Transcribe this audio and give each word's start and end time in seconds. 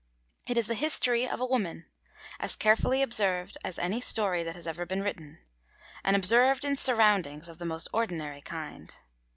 It 0.47 0.57
is 0.57 0.65
the 0.65 0.73
history 0.73 1.27
of 1.29 1.39
a 1.39 1.45
woman, 1.45 1.85
as 2.39 2.55
carefully 2.55 3.03
observed 3.03 3.55
as 3.63 3.77
any 3.77 4.01
story 4.01 4.41
that 4.41 4.55
has 4.55 4.65
ever 4.65 4.83
been 4.83 5.03
written, 5.03 5.37
and 6.03 6.15
observed 6.15 6.65
in 6.65 6.75
surroundings 6.75 7.47
of 7.47 7.59
the 7.59 7.67
most 7.69 7.87
ordinary 7.93 8.41
kind. 8.41 8.97